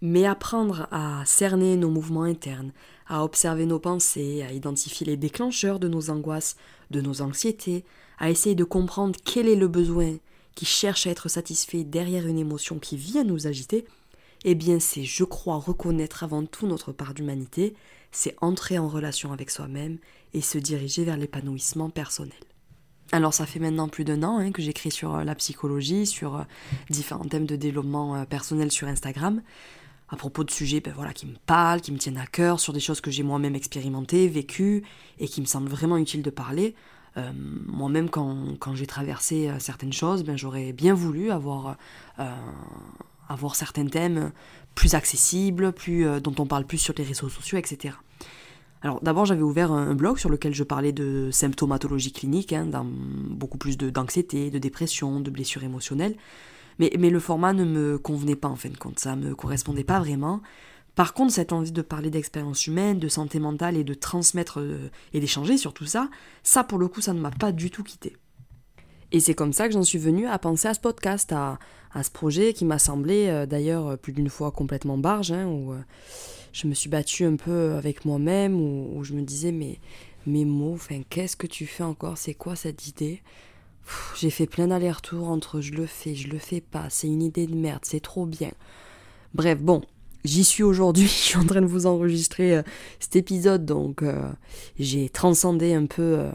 Mais 0.00 0.26
apprendre 0.26 0.86
à 0.90 1.22
cerner 1.26 1.76
nos 1.76 1.90
mouvements 1.90 2.22
internes, 2.22 2.72
à 3.06 3.24
observer 3.24 3.66
nos 3.66 3.80
pensées, 3.80 4.42
à 4.42 4.52
identifier 4.52 5.06
les 5.06 5.16
déclencheurs 5.16 5.80
de 5.80 5.88
nos 5.88 6.10
angoisses, 6.10 6.56
de 6.90 7.00
nos 7.00 7.20
anxiétés, 7.22 7.84
à 8.18 8.30
essayer 8.30 8.54
de 8.54 8.64
comprendre 8.64 9.18
quel 9.24 9.48
est 9.48 9.56
le 9.56 9.68
besoin 9.68 10.16
qui 10.54 10.66
cherche 10.66 11.06
à 11.06 11.10
être 11.10 11.28
satisfait 11.28 11.84
derrière 11.84 12.26
une 12.26 12.38
émotion 12.38 12.78
qui 12.78 12.96
vient 12.96 13.24
nous 13.24 13.46
agiter, 13.46 13.84
eh 14.44 14.54
bien 14.54 14.80
c'est, 14.80 15.04
je 15.04 15.24
crois, 15.24 15.56
reconnaître 15.56 16.24
avant 16.24 16.44
tout 16.44 16.66
notre 16.66 16.92
part 16.92 17.14
d'humanité, 17.14 17.74
c'est 18.10 18.36
entrer 18.40 18.78
en 18.78 18.88
relation 18.88 19.32
avec 19.32 19.50
soi-même 19.50 19.98
et 20.34 20.40
se 20.40 20.58
diriger 20.58 21.04
vers 21.04 21.16
l'épanouissement 21.16 21.90
personnel. 21.90 22.38
Alors 23.10 23.32
ça 23.32 23.46
fait 23.46 23.58
maintenant 23.58 23.88
plus 23.88 24.04
d'un 24.04 24.22
an 24.22 24.38
hein, 24.38 24.52
que 24.52 24.60
j'écris 24.60 24.90
sur 24.90 25.14
euh, 25.14 25.24
la 25.24 25.34
psychologie, 25.34 26.06
sur 26.06 26.36
euh, 26.36 26.42
différents 26.90 27.24
thèmes 27.24 27.46
de 27.46 27.56
développement 27.56 28.16
euh, 28.16 28.24
personnel 28.24 28.70
sur 28.70 28.86
Instagram, 28.86 29.42
à 30.08 30.16
propos 30.16 30.44
de 30.44 30.50
sujets 30.50 30.80
ben, 30.80 30.92
voilà, 30.94 31.12
qui 31.12 31.26
me 31.26 31.34
parlent, 31.46 31.80
qui 31.80 31.92
me 31.92 31.98
tiennent 31.98 32.18
à 32.18 32.26
cœur, 32.26 32.60
sur 32.60 32.72
des 32.72 32.80
choses 32.80 33.00
que 33.00 33.10
j'ai 33.10 33.22
moi-même 33.22 33.54
expérimentées, 33.54 34.28
vécues, 34.28 34.84
et 35.18 35.28
qui 35.28 35.40
me 35.40 35.46
semblent 35.46 35.68
vraiment 35.68 35.96
utiles 35.96 36.22
de 36.22 36.30
parler. 36.30 36.74
moi-même, 37.66 38.08
quand, 38.08 38.56
quand 38.60 38.74
j'ai 38.74 38.86
traversé 38.86 39.50
certaines 39.58 39.92
choses, 39.92 40.22
ben, 40.22 40.36
j'aurais 40.36 40.72
bien 40.72 40.94
voulu 40.94 41.30
avoir, 41.30 41.76
avoir 43.28 43.56
certains 43.56 43.86
thèmes 43.86 44.32
plus 44.74 44.94
accessibles, 44.94 45.72
plus, 45.72 46.06
dont 46.20 46.34
on 46.38 46.46
parle 46.46 46.64
plus 46.64 46.78
sur 46.78 46.94
les 46.96 47.04
réseaux 47.04 47.28
sociaux, 47.28 47.58
etc. 47.58 47.94
Alors 48.82 49.00
d'abord 49.02 49.26
j'avais 49.26 49.42
ouvert 49.42 49.72
un 49.72 49.94
blog 49.94 50.18
sur 50.18 50.30
lequel 50.30 50.54
je 50.54 50.62
parlais 50.62 50.92
de 50.92 51.30
symptomatologie 51.32 52.12
clinique, 52.12 52.52
hein, 52.52 52.68
beaucoup 52.84 53.58
plus 53.58 53.76
d'anxiété, 53.76 54.50
de, 54.50 54.58
dépression, 54.58 55.20
de 55.20 55.30
blessures 55.30 55.64
émotionnelles. 55.64 56.14
Mais, 56.78 56.90
le 56.90 57.20
format 57.20 57.52
ne 57.52 57.64
me 57.64 57.98
convenait 57.98 58.36
pas 58.36 58.48
en 58.48 58.56
fin 58.56 58.68
de 58.68 58.76
compte, 58.76 58.98
ça 58.98 59.16
me 59.16 59.34
correspondait 59.34 59.84
pas 59.84 59.98
vraiment. 59.98 60.40
Par 60.94 61.14
contre, 61.14 61.32
cette 61.32 61.52
envie 61.52 61.72
de 61.72 61.82
parler 61.82 62.10
d'expérience 62.10 62.66
humaine, 62.66 62.98
de 62.98 63.08
santé 63.08 63.38
mentale 63.38 63.76
et 63.76 63.84
de 63.84 63.94
transmettre 63.94 64.60
euh, 64.60 64.90
et 65.12 65.20
d'échanger 65.20 65.56
sur 65.56 65.72
tout 65.72 65.86
ça, 65.86 66.08
ça 66.42 66.64
pour 66.64 66.78
le 66.78 66.88
coup, 66.88 67.00
ça 67.00 67.14
ne 67.14 67.20
m'a 67.20 67.30
pas 67.30 67.52
du 67.52 67.70
tout 67.70 67.84
quitté. 67.84 68.16
Et 69.12 69.20
c'est 69.20 69.34
comme 69.34 69.52
ça 69.52 69.68
que 69.68 69.74
j'en 69.74 69.84
suis 69.84 69.98
venue 69.98 70.26
à 70.26 70.38
penser 70.38 70.68
à 70.68 70.74
ce 70.74 70.80
podcast, 70.80 71.32
à, 71.32 71.58
ce 72.02 72.10
projet 72.10 72.52
qui 72.52 72.64
m'a 72.64 72.78
semblé 72.78 73.28
euh, 73.28 73.46
d'ailleurs 73.46 73.96
plus 73.98 74.12
d'une 74.12 74.28
fois 74.28 74.50
complètement 74.50 74.98
barge, 74.98 75.32
hein, 75.32 75.46
où, 75.46 75.72
euh, 75.72 75.78
je 76.52 76.66
me 76.66 76.74
suis 76.74 76.90
battue 76.90 77.24
un 77.24 77.36
peu 77.36 77.74
avec 77.74 78.04
moi-même, 78.04 78.60
où, 78.60 79.02
je 79.04 79.14
me 79.14 79.22
disais, 79.22 79.52
mais 79.52 79.78
mes 80.26 80.44
mots, 80.44 80.78
qu'est-ce 81.10 81.36
que 81.36 81.46
tu 81.46 81.66
fais 81.66 81.84
encore? 81.84 82.18
C'est 82.18 82.34
quoi 82.34 82.56
cette 82.56 82.86
idée? 82.88 83.22
J'ai 84.16 84.30
fait 84.30 84.46
plein 84.46 84.68
d'allers-retours 84.68 85.28
entre 85.28 85.60
je 85.60 85.72
le 85.72 85.86
fais, 85.86 86.14
je 86.14 86.28
le 86.28 86.38
fais 86.38 86.60
pas, 86.60 86.86
c'est 86.90 87.06
une 87.06 87.22
idée 87.22 87.46
de 87.46 87.54
merde, 87.54 87.80
c'est 87.82 88.00
trop 88.00 88.26
bien. 88.26 88.50
Bref, 89.34 89.60
bon, 89.60 89.82
j'y 90.24 90.44
suis 90.44 90.62
aujourd'hui, 90.62 91.06
je 91.06 91.12
suis 91.12 91.38
en 91.38 91.44
train 91.44 91.60
de 91.60 91.66
vous 91.66 91.86
enregistrer 91.86 92.56
euh, 92.56 92.62
cet 93.00 93.16
épisode, 93.16 93.64
donc 93.64 94.02
euh, 94.02 94.30
j'ai 94.78 95.08
transcendé 95.08 95.74
un 95.74 95.86
peu 95.86 96.18
euh, 96.18 96.30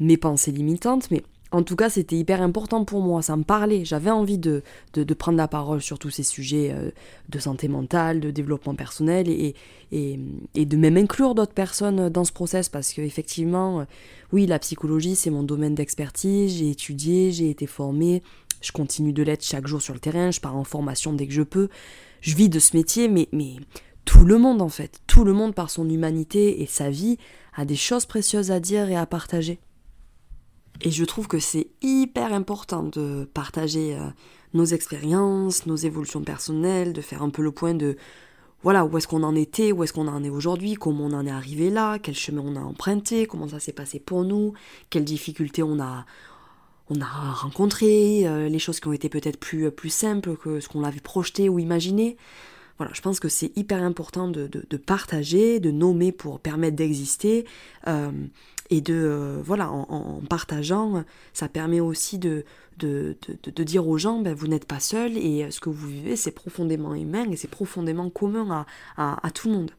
mes 0.00 0.16
pensées 0.16 0.52
limitantes, 0.52 1.10
mais 1.10 1.22
en 1.52 1.62
tout 1.62 1.76
cas, 1.76 1.90
c'était 1.90 2.16
hyper 2.16 2.40
important 2.40 2.84
pour 2.86 3.02
moi, 3.02 3.20
ça 3.20 3.36
me 3.36 3.44
parlait. 3.44 3.84
J'avais 3.84 4.10
envie 4.10 4.38
de, 4.38 4.62
de, 4.94 5.14
prendre 5.14 5.36
la 5.36 5.48
parole 5.48 5.82
sur 5.82 5.98
tous 5.98 6.08
ces 6.08 6.22
sujets 6.22 6.72
euh, 6.74 6.90
de 7.28 7.38
santé 7.38 7.68
mentale, 7.68 8.20
de 8.20 8.30
développement 8.30 8.74
personnel 8.74 9.28
et, 9.28 9.54
et, 9.92 10.18
et 10.54 10.64
de 10.64 10.76
même 10.78 10.96
inclure 10.96 11.34
d'autres 11.34 11.52
personnes 11.52 12.08
dans 12.08 12.24
ce 12.24 12.32
process 12.32 12.70
parce 12.70 12.94
qu'effectivement, 12.94 13.80
euh, 13.80 13.84
oui, 14.32 14.46
la 14.46 14.58
psychologie, 14.58 15.14
c'est 15.14 15.28
mon 15.28 15.42
domaine 15.42 15.74
d'expertise. 15.74 16.56
J'ai 16.56 16.70
étudié, 16.70 17.32
j'ai 17.32 17.50
été 17.50 17.66
formée, 17.66 18.22
je 18.62 18.72
continue 18.72 19.12
de 19.12 19.22
l'être 19.22 19.44
chaque 19.44 19.66
jour 19.66 19.82
sur 19.82 19.92
le 19.92 20.00
terrain, 20.00 20.30
je 20.30 20.40
pars 20.40 20.56
en 20.56 20.64
formation 20.64 21.12
dès 21.12 21.26
que 21.26 21.34
je 21.34 21.42
peux. 21.42 21.68
Je 22.22 22.34
vis 22.34 22.48
de 22.48 22.60
ce 22.60 22.74
métier, 22.74 23.08
mais, 23.08 23.28
mais 23.30 23.56
tout 24.06 24.24
le 24.24 24.38
monde 24.38 24.62
en 24.62 24.70
fait, 24.70 25.00
tout 25.06 25.24
le 25.24 25.34
monde 25.34 25.54
par 25.54 25.68
son 25.68 25.86
humanité 25.88 26.62
et 26.62 26.66
sa 26.66 26.88
vie 26.88 27.18
a 27.54 27.66
des 27.66 27.76
choses 27.76 28.06
précieuses 28.06 28.50
à 28.50 28.58
dire 28.58 28.88
et 28.88 28.96
à 28.96 29.04
partager. 29.04 29.60
Et 30.82 30.90
je 30.90 31.04
trouve 31.04 31.28
que 31.28 31.38
c'est 31.38 31.68
hyper 31.80 32.32
important 32.32 32.82
de 32.82 33.28
partager 33.32 33.96
euh, 33.96 34.08
nos 34.52 34.64
expériences, 34.64 35.66
nos 35.66 35.76
évolutions 35.76 36.22
personnelles, 36.22 36.92
de 36.92 37.00
faire 37.00 37.22
un 37.22 37.30
peu 37.30 37.42
le 37.42 37.52
point 37.52 37.74
de 37.74 37.96
voilà 38.62 38.84
où 38.84 38.96
est-ce 38.96 39.08
qu'on 39.08 39.24
en 39.24 39.34
était, 39.34 39.72
où 39.72 39.82
est-ce 39.82 39.92
qu'on 39.92 40.06
en 40.06 40.22
est 40.22 40.28
aujourd'hui, 40.28 40.74
comment 40.74 41.06
on 41.06 41.12
en 41.12 41.26
est 41.26 41.30
arrivé 41.30 41.68
là, 41.70 41.98
quel 41.98 42.14
chemin 42.14 42.42
on 42.44 42.54
a 42.54 42.60
emprunté, 42.60 43.26
comment 43.26 43.48
ça 43.48 43.58
s'est 43.58 43.72
passé 43.72 43.98
pour 43.98 44.24
nous, 44.24 44.52
quelles 44.88 45.04
difficultés 45.04 45.62
on 45.62 45.80
a 45.80 46.04
on 46.90 47.00
a 47.00 47.32
rencontré, 47.32 48.26
euh, 48.26 48.48
les 48.48 48.58
choses 48.58 48.80
qui 48.80 48.88
ont 48.88 48.92
été 48.92 49.08
peut-être 49.08 49.38
plus, 49.38 49.70
plus 49.70 49.88
simples 49.88 50.36
que 50.36 50.60
ce 50.60 50.68
qu'on 50.68 50.84
avait 50.84 51.00
projeté 51.00 51.48
ou 51.48 51.58
imaginé. 51.58 52.16
Voilà, 52.78 52.92
je 52.94 53.00
pense 53.00 53.20
que 53.20 53.28
c'est 53.28 53.56
hyper 53.56 53.82
important 53.82 54.28
de, 54.28 54.46
de, 54.46 54.76
partager, 54.76 55.60
de 55.60 55.70
nommer 55.70 56.12
pour 56.12 56.40
permettre 56.40 56.76
d'exister. 56.76 57.44
Euh, 57.86 58.10
et 58.70 58.80
de, 58.80 58.94
euh, 58.94 59.42
voilà, 59.44 59.70
en, 59.70 60.22
partageant, 60.28 61.04
ça 61.34 61.48
permet 61.48 61.80
aussi 61.80 62.18
de, 62.18 62.44
de, 62.78 63.16
de, 63.42 63.64
dire 63.64 63.86
aux 63.86 63.98
gens, 63.98 64.20
ben, 64.20 64.34
vous 64.34 64.46
n'êtes 64.46 64.64
pas 64.64 64.80
seul 64.80 65.16
et 65.18 65.50
ce 65.50 65.60
que 65.60 65.68
vous 65.68 65.88
vivez, 65.88 66.16
c'est 66.16 66.30
profondément 66.30 66.94
humain 66.94 67.30
et 67.30 67.36
c'est 67.36 67.50
profondément 67.50 68.08
commun 68.08 68.64
à, 68.96 69.26
à, 69.26 69.30
tout 69.30 69.48
le 69.48 69.54
monde. 69.54 69.70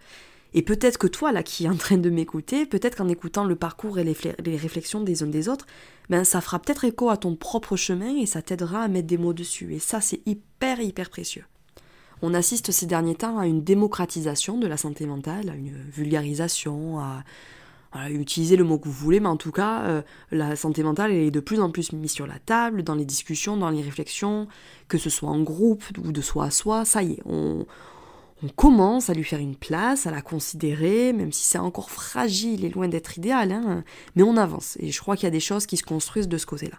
Et 0.54 0.62
peut-être 0.62 1.00
que 1.00 1.08
toi, 1.08 1.32
là, 1.32 1.42
qui 1.42 1.66
es 1.66 1.70
en 1.70 1.76
train 1.76 1.98
de 1.98 2.10
m'écouter, 2.12 2.68
peut-être 2.68 2.96
qu'en 2.96 3.08
écoutant 3.08 3.46
le 3.46 3.56
parcours 3.56 3.98
et 3.98 4.04
les, 4.04 4.16
les, 4.46 4.58
réflexions 4.58 5.02
des 5.02 5.24
uns 5.24 5.28
des 5.28 5.50
autres, 5.50 5.66
ben, 6.10 6.24
ça 6.24 6.42
fera 6.42 6.60
peut-être 6.60 6.86
écho 6.86 7.10
à 7.10 7.18
ton 7.18 7.36
propre 7.36 7.76
chemin 7.76 8.16
et 8.16 8.28
ça 8.28 8.44
t'aidera 8.44 8.84
à 8.84 8.88
mettre 8.88 9.08
des 9.08 9.18
mots 9.18 9.34
dessus. 9.34 9.74
Et 9.74 9.80
ça, 9.80 10.02
c'est 10.02 10.22
hyper, 10.28 10.80
hyper 10.80 11.10
précieux. 11.10 11.46
On 12.26 12.34
assiste 12.34 12.72
ces 12.72 12.86
derniers 12.86 13.16
temps 13.16 13.38
à 13.38 13.48
une 13.48 13.66
démocratisation 13.66 14.58
de 14.58 14.66
la 14.66 14.78
santé 14.78 15.06
mentale, 15.06 15.50
à 15.50 15.56
une 15.56 15.76
vulgarisation, 15.92 16.98
à, 16.98 18.10
utilisez 18.10 18.56
le 18.56 18.64
mot 18.64 18.80
que 18.80 18.86
vous 18.86 18.94
voulez, 18.94 19.20
mais 19.20 19.28
en 19.28 19.36
tout 19.36 19.52
cas, 19.52 19.82
euh, 19.82 20.02
la 20.32 20.56
santé 20.56 20.84
mentale 20.84 21.12
est 21.12 21.32
de 21.32 21.42
plus 21.42 21.60
en 21.60 21.70
plus 21.70 21.92
mise 21.92 22.14
sur 22.14 22.26
la 22.26 22.40
table, 22.40 22.84
dans 22.84 22.96
les 22.96 23.04
discussions, 23.04 23.58
dans 23.58 23.70
les 23.70 23.82
réflexions, 23.82 24.48
que 24.88 24.98
ce 24.98 25.10
soit 25.10 25.30
en 25.30 25.42
groupe 25.42 25.84
ou 26.02 26.14
de 26.14 26.22
soi 26.22 26.46
à 26.46 26.50
soi, 26.50 26.86
ça 26.86 27.04
y 27.04 27.12
est, 27.12 27.22
on, 27.26 27.66
commence 28.56 29.10
à 29.10 29.14
lui 29.14 29.26
faire 29.26 29.40
une 29.40 29.56
place, 29.56 30.08
à 30.08 30.12
la 30.12 30.22
considérer, 30.22 31.12
même 31.12 31.34
si 31.34 31.44
c'est 31.44 31.60
encore 31.60 31.92
fragile 31.92 32.64
et 32.64 32.70
loin 32.70 32.88
d'être 32.88 33.18
idéal, 33.18 33.52
hein, 33.52 33.84
mais 34.16 34.24
on 34.24 34.38
avance, 34.38 34.78
et 34.80 34.92
je 34.92 35.02
crois 35.02 35.18
qu'il 35.18 35.26
y 35.26 35.28
a 35.28 35.32
des 35.32 35.42
choses 35.42 35.66
qui 35.66 35.76
se 35.76 35.84
construisent 35.84 36.30
de 36.30 36.38
ce 36.38 36.46
côté-là. 36.46 36.78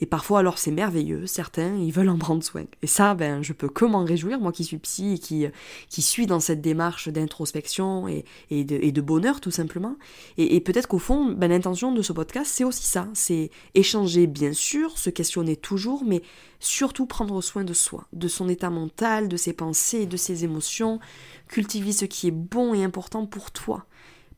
Et 0.00 0.06
parfois, 0.06 0.38
alors 0.38 0.58
c'est 0.58 0.70
merveilleux, 0.70 1.26
certains, 1.26 1.76
ils 1.76 1.92
veulent 1.92 2.08
en 2.08 2.16
prendre 2.16 2.42
soin. 2.42 2.64
Et 2.80 2.86
ça, 2.86 3.14
ben, 3.14 3.42
je 3.42 3.52
peux 3.52 3.68
que 3.68 3.84
m'en 3.84 4.02
réjouir, 4.04 4.40
moi 4.40 4.50
qui 4.50 4.64
suis 4.64 4.78
psy 4.78 5.14
et 5.14 5.18
qui, 5.18 5.46
qui 5.90 6.00
suis 6.00 6.26
dans 6.26 6.40
cette 6.40 6.62
démarche 6.62 7.08
d'introspection 7.08 8.08
et, 8.08 8.24
et, 8.50 8.64
de, 8.64 8.78
et, 8.80 8.92
de, 8.92 9.00
bonheur, 9.02 9.40
tout 9.42 9.50
simplement. 9.50 9.96
Et, 10.38 10.60
peut-être 10.60 10.88
qu'au 10.88 10.98
fond, 10.98 11.32
ben, 11.32 11.48
l'intention 11.48 11.92
de 11.92 12.00
ce 12.00 12.14
podcast, 12.14 12.50
c'est 12.50 12.64
aussi 12.64 12.84
ça. 12.84 13.08
C'est 13.12 13.50
échanger, 13.74 14.26
bien 14.26 14.54
sûr, 14.54 14.96
se 14.98 15.10
questionner 15.10 15.56
toujours, 15.56 16.02
mais 16.04 16.22
surtout 16.60 17.04
prendre 17.04 17.42
soin 17.42 17.64
de 17.64 17.74
soi, 17.74 18.06
de 18.14 18.28
son 18.28 18.48
état 18.48 18.70
mental, 18.70 19.28
de 19.28 19.36
ses 19.36 19.52
pensées, 19.52 20.06
de 20.06 20.16
ses 20.16 20.44
émotions, 20.44 20.98
cultiver 21.46 21.92
ce 21.92 22.06
qui 22.06 22.28
est 22.28 22.32
bon 22.32 22.72
et 22.72 22.84
important 22.84 23.26
pour 23.26 23.50
toi. 23.50 23.84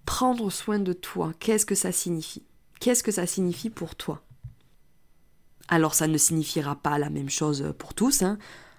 Prendre 0.06 0.50
soin 0.50 0.80
de 0.80 0.92
toi, 0.92 1.32
qu'est-ce 1.38 1.66
que 1.66 1.76
ça 1.76 1.92
signifie? 1.92 2.42
Qu'est-ce 2.80 3.04
que 3.04 3.12
ça 3.12 3.26
signifie 3.26 3.70
pour 3.70 3.94
toi? 3.94 4.22
Alors 5.72 5.94
ça 5.94 6.06
ne 6.06 6.18
signifiera 6.18 6.76
pas 6.76 6.98
la 6.98 7.08
même 7.08 7.30
chose 7.30 7.72
pour 7.78 7.94
tous. 7.94 8.20
Hein. 8.20 8.36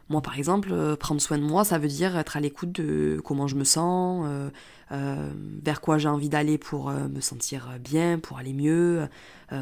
Moi 0.10 0.22
par 0.22 0.38
exemple, 0.38 0.70
euh, 0.72 0.96
prendre 0.96 1.20
soin 1.20 1.40
de 1.40 1.44
moi, 1.44 1.64
ça 1.66 1.80
veut 1.80 1.88
dire 1.88 2.16
être 2.20 2.38
à 2.38 2.40
l'écoute 2.40 2.72
de 2.72 3.20
comment 3.26 3.48
je 3.48 3.56
me 3.56 3.64
sens, 3.64 4.24
euh, 4.28 4.52
euh, 4.92 5.32
vers 5.64 5.82
quoi 5.82 5.98
j'ai 5.98 6.08
envie 6.08 6.30
d'aller 6.30 6.60
pour 6.60 6.92
me 6.92 7.20
sentir 7.20 7.68
bien, 7.80 8.20
pour 8.20 8.38
aller 8.38 8.54
mieux. 8.54 9.08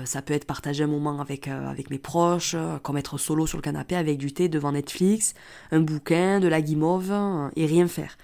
ça 0.04 0.22
peut 0.22 0.34
être 0.34 0.46
partager 0.46 0.84
un 0.84 0.88
moment 0.88 1.22
avec, 1.22 1.48
avec 1.48 1.90
mes 1.90 2.00
proches, 2.00 2.58
comme 2.84 2.98
être 2.98 3.18
solo 3.18 3.48
sur 3.48 3.58
le 3.58 3.62
canapé 3.62 3.96
avec 3.96 4.18
du 4.18 4.34
thé 4.34 4.50
devant 4.50 4.74
Netflix, 4.74 5.34
un 5.72 5.80
bouquin, 5.80 6.42
de 6.42 6.50
la 6.50 6.62
guimauve, 6.62 7.14
et 7.56 7.66
rien 7.66 7.88
faire. 7.88 8.18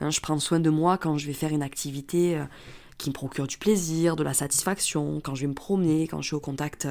Hein, 0.00 0.08
je 0.08 0.20
prends 0.20 0.38
soin 0.38 0.60
de 0.60 0.70
moi 0.70 0.96
quand 0.96 1.18
je 1.18 1.26
vais 1.26 1.34
faire 1.34 1.52
une 1.52 1.62
activité 1.62 2.40
qui 2.98 3.10
me 3.10 3.14
procure 3.14 3.46
du 3.46 3.58
plaisir, 3.58 4.16
de 4.16 4.22
la 4.22 4.34
satisfaction, 4.34 5.20
quand 5.22 5.34
je 5.34 5.42
vais 5.42 5.48
me 5.48 5.54
promener, 5.54 6.06
quand 6.06 6.22
je 6.22 6.28
suis 6.28 6.36
au 6.36 6.40
contact 6.40 6.86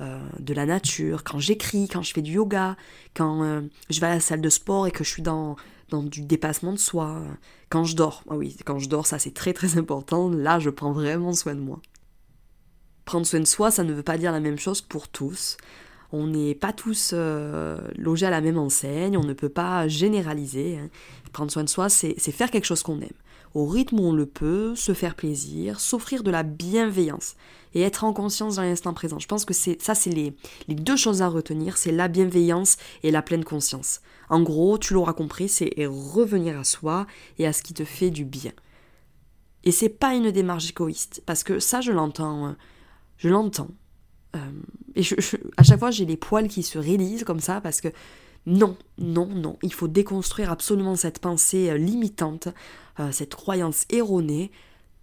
euh, 0.00 0.20
de 0.38 0.54
la 0.54 0.66
nature, 0.66 1.24
quand 1.24 1.38
j'écris, 1.38 1.88
quand 1.88 2.02
je 2.02 2.12
fais 2.12 2.22
du 2.22 2.32
yoga, 2.32 2.76
quand 3.14 3.42
euh, 3.42 3.60
je 3.90 4.00
vais 4.00 4.06
à 4.06 4.14
la 4.14 4.20
salle 4.20 4.40
de 4.40 4.48
sport 4.48 4.86
et 4.86 4.90
que 4.90 5.04
je 5.04 5.10
suis 5.10 5.22
dans, 5.22 5.56
dans 5.90 6.02
du 6.02 6.22
dépassement 6.22 6.72
de 6.72 6.78
soi, 6.78 7.22
quand 7.68 7.84
je 7.84 7.96
dors. 7.96 8.24
Ah 8.30 8.36
oui, 8.36 8.56
quand 8.64 8.78
je 8.78 8.88
dors, 8.88 9.06
ça 9.06 9.18
c'est 9.18 9.34
très 9.34 9.52
très 9.52 9.76
important. 9.78 10.30
Là, 10.30 10.58
je 10.58 10.70
prends 10.70 10.92
vraiment 10.92 11.32
soin 11.32 11.54
de 11.54 11.60
moi. 11.60 11.80
Prendre 13.04 13.26
soin 13.26 13.40
de 13.40 13.44
soi, 13.44 13.70
ça 13.70 13.84
ne 13.84 13.92
veut 13.92 14.02
pas 14.02 14.16
dire 14.16 14.32
la 14.32 14.40
même 14.40 14.58
chose 14.58 14.80
pour 14.80 15.08
tous. 15.08 15.56
On 16.12 16.26
n'est 16.26 16.54
pas 16.54 16.72
tous 16.72 17.12
euh, 17.14 17.78
logés 17.96 18.26
à 18.26 18.30
la 18.30 18.40
même 18.40 18.58
enseigne, 18.58 19.16
on 19.16 19.24
ne 19.24 19.32
peut 19.32 19.48
pas 19.48 19.88
généraliser. 19.88 20.78
Hein. 20.78 20.88
Prendre 21.32 21.50
soin 21.50 21.64
de 21.64 21.68
soi, 21.68 21.88
c'est 21.88 22.14
faire 22.18 22.50
quelque 22.50 22.66
chose 22.66 22.82
qu'on 22.82 23.00
aime 23.00 23.08
au 23.54 23.66
rythme 23.66 24.00
où 24.00 24.04
on 24.04 24.12
le 24.12 24.26
peut, 24.26 24.74
se 24.74 24.94
faire 24.94 25.14
plaisir, 25.14 25.80
s'offrir 25.80 26.22
de 26.22 26.30
la 26.30 26.42
bienveillance 26.42 27.34
et 27.74 27.82
être 27.82 28.04
en 28.04 28.12
conscience 28.12 28.56
dans 28.56 28.62
l'instant 28.62 28.94
présent. 28.94 29.18
Je 29.18 29.28
pense 29.28 29.44
que 29.44 29.54
c'est 29.54 29.80
ça, 29.80 29.94
c'est 29.94 30.10
les, 30.10 30.34
les, 30.68 30.74
deux 30.74 30.96
choses 30.96 31.22
à 31.22 31.28
retenir, 31.28 31.76
c'est 31.76 31.92
la 31.92 32.08
bienveillance 32.08 32.76
et 33.02 33.10
la 33.10 33.22
pleine 33.22 33.44
conscience. 33.44 34.00
En 34.28 34.42
gros, 34.42 34.78
tu 34.78 34.94
l'auras 34.94 35.12
compris, 35.12 35.48
c'est 35.48 35.72
revenir 35.78 36.58
à 36.58 36.64
soi 36.64 37.06
et 37.38 37.46
à 37.46 37.52
ce 37.52 37.62
qui 37.62 37.74
te 37.74 37.84
fait 37.84 38.10
du 38.10 38.24
bien. 38.24 38.52
Et 39.64 39.72
c'est 39.72 39.88
pas 39.88 40.14
une 40.14 40.30
démarche 40.30 40.70
égoïste, 40.70 41.22
parce 41.24 41.44
que 41.44 41.60
ça, 41.60 41.80
je 41.80 41.92
l'entends, 41.92 42.56
je 43.16 43.28
l'entends. 43.28 43.70
et 44.96 45.02
à 45.56 45.62
chaque 45.62 45.78
fois, 45.78 45.90
j'ai 45.90 46.04
les 46.04 46.16
poils 46.16 46.48
qui 46.48 46.62
se 46.62 46.78
réalisent 46.78 47.24
comme 47.24 47.40
ça 47.40 47.60
parce 47.60 47.80
que 47.80 47.88
non, 48.46 48.76
non, 48.98 49.26
non, 49.26 49.58
il 49.62 49.72
faut 49.72 49.88
déconstruire 49.88 50.50
absolument 50.50 50.96
cette 50.96 51.20
pensée 51.20 51.78
limitante, 51.78 52.48
cette 53.12 53.34
croyance 53.34 53.84
erronée. 53.88 54.50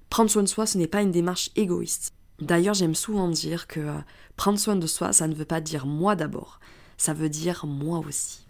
Prendre 0.09 0.29
soin 0.29 0.43
de 0.43 0.47
soi, 0.47 0.65
ce 0.65 0.77
n'est 0.77 0.87
pas 0.87 1.01
une 1.01 1.11
démarche 1.11 1.49
égoïste. 1.55 2.13
D'ailleurs, 2.41 2.73
j'aime 2.73 2.95
souvent 2.95 3.27
dire 3.27 3.67
que 3.67 3.79
euh, 3.79 3.97
prendre 4.35 4.59
soin 4.59 4.75
de 4.75 4.87
soi, 4.87 5.11
ça 5.11 5.27
ne 5.27 5.35
veut 5.35 5.45
pas 5.45 5.61
dire 5.61 5.85
moi 5.85 6.15
d'abord, 6.15 6.59
ça 6.97 7.13
veut 7.13 7.29
dire 7.29 7.65
moi 7.65 7.99
aussi. 7.99 8.45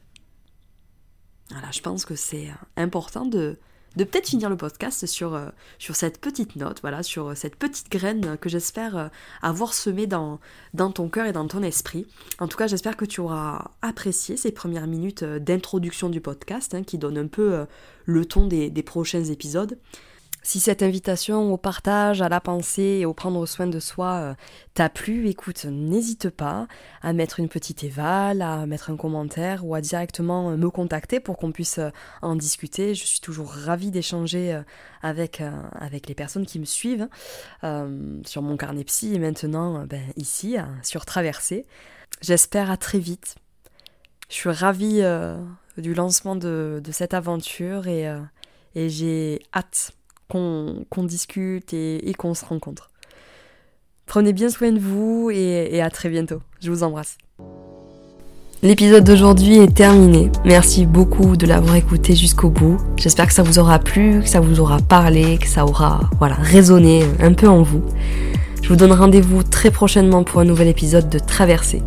Voilà, 1.49 1.71
je 1.71 1.81
pense 1.81 2.05
que 2.05 2.15
c'est 2.15 2.49
euh, 2.49 2.53
important 2.77 3.25
de, 3.25 3.57
de 3.95 4.03
peut-être 4.03 4.27
finir 4.27 4.49
le 4.49 4.57
podcast 4.57 5.05
sur, 5.05 5.33
euh, 5.33 5.47
sur 5.77 5.95
cette 5.95 6.19
petite 6.19 6.55
note, 6.55 6.79
voilà, 6.81 7.03
sur 7.03 7.35
cette 7.35 7.55
petite 7.55 7.91
graine 7.91 8.37
que 8.39 8.49
j'espère 8.49 9.09
avoir 9.41 9.73
semée 9.73 10.07
dans, 10.07 10.39
dans 10.73 10.91
ton 10.91 11.09
cœur 11.09 11.25
et 11.25 11.31
dans 11.31 11.47
ton 11.47 11.63
esprit. 11.63 12.05
En 12.39 12.47
tout 12.47 12.57
cas, 12.57 12.67
j'espère 12.67 12.97
que 12.97 13.05
tu 13.05 13.21
auras 13.21 13.71
apprécié 13.81 14.37
ces 14.37 14.51
premières 14.51 14.87
minutes 14.87 15.23
d'introduction 15.23 16.09
du 16.09 16.21
podcast, 16.21 16.73
hein, 16.75 16.83
qui 16.83 16.97
donnent 16.97 17.17
un 17.17 17.27
peu 17.27 17.65
le 18.05 18.25
ton 18.25 18.47
des 18.47 18.83
prochains 18.83 19.23
épisodes. 19.25 19.77
Si 20.41 20.61
cette 20.61 20.81
invitation 20.83 21.53
au 21.53 21.57
partage, 21.57 22.21
à 22.21 22.29
la 22.29 22.39
pensée 22.39 22.99
et 23.01 23.05
au 23.05 23.13
prendre 23.13 23.45
soin 23.45 23.67
de 23.67 23.79
soi 23.79 24.07
euh, 24.07 24.33
t'a 24.73 24.89
plu, 24.89 25.27
écoute, 25.27 25.65
n'hésite 25.65 26.29
pas 26.29 26.67
à 27.01 27.11
mettre 27.11 27.39
une 27.39 27.49
petite 27.49 27.83
éval, 27.83 28.41
à 28.41 28.65
mettre 28.65 28.89
un 28.89 28.95
commentaire 28.95 29.65
ou 29.65 29.75
à 29.75 29.81
directement 29.81 30.51
euh, 30.51 30.57
me 30.57 30.69
contacter 30.69 31.19
pour 31.19 31.37
qu'on 31.37 31.51
puisse 31.51 31.79
euh, 31.79 31.89
en 32.21 32.35
discuter. 32.35 32.95
Je 32.95 33.05
suis 33.05 33.19
toujours 33.19 33.51
ravie 33.51 33.91
d'échanger 33.91 34.61
avec, 35.01 35.41
avec 35.73 36.07
les 36.07 36.15
personnes 36.15 36.45
qui 36.45 36.59
me 36.59 36.65
suivent 36.65 37.07
sur 38.25 38.41
mon 38.41 38.57
carnet 38.57 38.83
psy 38.83 39.13
et 39.13 39.19
maintenant 39.19 39.85
ben, 39.85 40.01
ici 40.15 40.55
sur 40.83 41.05
Traversée. 41.05 41.65
J'espère 42.21 42.71
à 42.71 42.77
très 42.77 42.99
vite. 42.99 43.35
Je 44.29 44.35
suis 44.35 44.49
ravie 44.49 45.01
du 45.77 45.93
lancement 45.93 46.35
de, 46.35 46.81
de, 46.83 46.91
cette 46.91 47.13
aventure 47.13 47.87
et, 47.87 48.13
et 48.75 48.89
j'ai 48.89 49.41
hâte 49.53 49.93
qu'on 50.29 51.03
discute 51.03 51.73
et, 51.73 52.13
qu'on 52.17 52.33
se 52.33 52.45
rencontre. 52.45 52.91
Prenez 54.05 54.33
bien 54.33 54.49
soin 54.49 54.71
de 54.71 54.79
vous 54.79 55.29
et, 55.31 55.81
à 55.81 55.89
très 55.89 56.09
bientôt. 56.09 56.41
Je 56.61 56.71
vous 56.71 56.83
embrasse. 56.83 57.17
L'épisode 58.61 59.05
d'aujourd'hui 59.05 59.57
est 59.57 59.73
terminé. 59.73 60.29
Merci 60.43 60.85
beaucoup 60.85 61.37
de 61.37 61.45
l'avoir 61.45 61.75
écouté 61.75 62.15
jusqu'au 62.15 62.49
bout. 62.49 62.77
J'espère 62.97 63.27
que 63.27 63.33
ça 63.33 63.43
vous 63.43 63.57
aura 63.57 63.79
plu, 63.79 64.19
que 64.21 64.27
ça 64.27 64.41
vous 64.41 64.59
aura 64.59 64.79
parlé, 64.79 65.37
que 65.37 65.47
ça 65.47 65.65
aura 65.65 66.01
voilà, 66.19 66.35
résonné 66.35 67.05
un 67.21 67.33
peu 67.33 67.47
en 67.47 67.61
vous. 67.61 67.81
Je 68.61 68.67
vous 68.67 68.75
donne 68.75 68.91
rendez-vous 68.91 69.43
très 69.43 69.71
prochainement 69.71 70.23
pour 70.23 70.41
un 70.41 70.45
nouvel 70.45 70.67
épisode 70.67 71.09
de 71.09 71.19
Traversée. 71.19 71.81